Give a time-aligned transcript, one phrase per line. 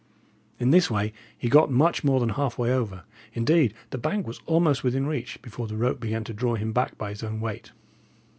[0.59, 3.03] In this way he got much more than halfway over;
[3.33, 6.97] indeed the bank was almost within reach, before the rope began to draw him back
[6.97, 7.71] by its own weight.